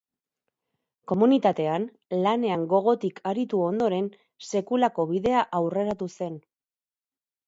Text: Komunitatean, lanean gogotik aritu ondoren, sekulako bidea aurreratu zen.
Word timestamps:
Komunitatean, 1.11 1.83
lanean 2.23 2.63
gogotik 2.71 3.21
aritu 3.31 3.59
ondoren, 3.65 4.07
sekulako 4.47 5.05
bidea 5.13 5.45
aurreratu 5.59 6.09
zen. 6.17 6.41